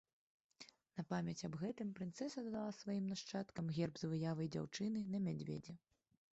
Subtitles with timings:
[0.99, 5.81] На памяць аб гэтым прынцэса дала сваім нашчадкам герб з выявай дзяўчыны на мядзведзі.